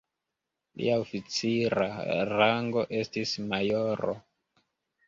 Lia 0.81 0.95
oficira 1.01 1.85
rango 2.33 2.87
estis 3.03 3.39
majoro. 3.55 4.19